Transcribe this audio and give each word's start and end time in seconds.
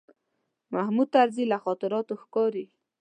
د 0.69 0.69
محمود 0.73 1.07
طرزي 1.15 1.43
له 1.51 1.57
خاطراتو 1.63 2.13
ښکاري. 2.21 2.65